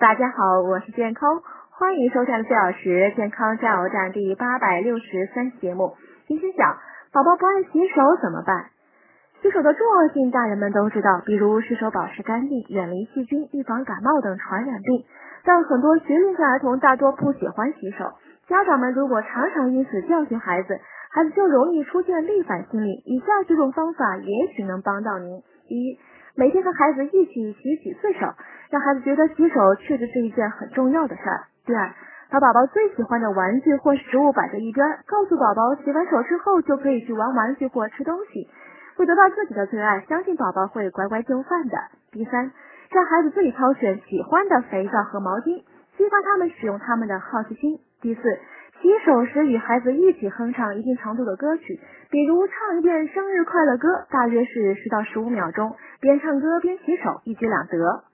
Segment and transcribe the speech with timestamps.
[0.00, 5.92] 大家好，我是健康，欢迎收看四小时健康加油站第八百六十三期节目。
[6.26, 6.78] 今天讲
[7.12, 8.70] 宝宝不爱洗手怎么办？
[9.42, 15.04] 洗手的重要性，大人们都知道，比如洗手保持干净，远离细菌，预防感冒等传染病。
[15.44, 18.14] 但很多学龄前儿童大多不喜欢洗手，
[18.48, 20.80] 家长们如果常常因此教训孩子，
[21.10, 23.02] 孩子就容易出现逆反心理。
[23.04, 25.98] 以下几种方法也许能帮到您：一、
[26.36, 28.32] 每天和孩子一起洗几次手，
[28.70, 31.44] 让孩子觉得洗手确实是一件很重要的事儿。
[31.66, 31.90] 第二，
[32.30, 38.48] 把宝宝最喜欢的玩具或食物摆在一边，告诉宝宝洗完手之后就可以去玩玩具或吃东西，
[38.96, 41.76] 会得到自己的最爱，相信宝宝会乖乖就范的。
[42.12, 42.52] 第三，
[42.90, 45.64] 让孩子自己挑选喜欢的肥皂和毛巾，
[45.98, 47.80] 激发他们使用他们的好奇心。
[48.00, 48.20] 第四。
[48.80, 51.78] 洗手时与孩子一起哼唱一定长度的歌曲，
[52.10, 58.04] 比如唱一遍生日快乐歌，大约是十到十五秒钟，边唱歌边洗手，一举两得。